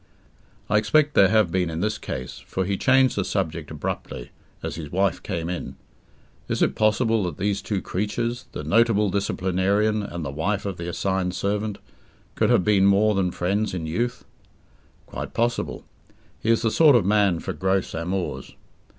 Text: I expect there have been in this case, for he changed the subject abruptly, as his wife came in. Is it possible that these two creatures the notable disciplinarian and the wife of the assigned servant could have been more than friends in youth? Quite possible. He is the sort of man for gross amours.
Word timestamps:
I 0.67 0.79
expect 0.79 1.13
there 1.13 1.27
have 1.29 1.51
been 1.51 1.69
in 1.69 1.81
this 1.81 1.99
case, 1.99 2.39
for 2.39 2.65
he 2.65 2.75
changed 2.75 3.15
the 3.15 3.23
subject 3.23 3.69
abruptly, 3.69 4.31
as 4.63 4.73
his 4.73 4.91
wife 4.91 5.21
came 5.21 5.47
in. 5.47 5.75
Is 6.47 6.63
it 6.63 6.73
possible 6.73 7.21
that 7.25 7.37
these 7.37 7.61
two 7.61 7.83
creatures 7.83 8.47
the 8.51 8.63
notable 8.63 9.11
disciplinarian 9.11 10.01
and 10.01 10.25
the 10.25 10.31
wife 10.31 10.65
of 10.65 10.77
the 10.77 10.89
assigned 10.89 11.35
servant 11.35 11.77
could 12.33 12.49
have 12.49 12.63
been 12.63 12.87
more 12.87 13.13
than 13.13 13.29
friends 13.29 13.75
in 13.75 13.85
youth? 13.85 14.25
Quite 15.05 15.35
possible. 15.35 15.85
He 16.39 16.49
is 16.49 16.63
the 16.63 16.71
sort 16.71 16.95
of 16.95 17.05
man 17.05 17.37
for 17.39 17.53
gross 17.53 17.93
amours. 17.93 18.55